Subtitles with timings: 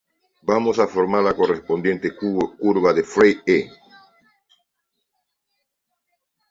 [0.41, 3.71] Vamos a formar la correspondiente curva de Frey "E".